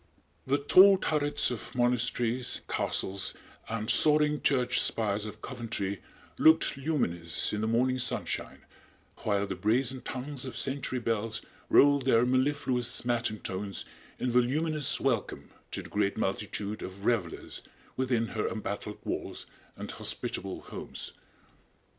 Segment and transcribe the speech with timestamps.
[0.47, 3.35] The tall turrets of monasteries, castles
[3.69, 6.01] and soaring church spires of Coventry
[6.39, 8.65] looked luminous in the morning sunshine,
[9.17, 13.85] while the brazen tongues of century bells rolled their mellifluous matin tones
[14.17, 17.61] in voluminous welcome to the great multitude of revelers
[17.95, 19.45] within her embattled walls
[19.77, 21.11] and hospitable homes.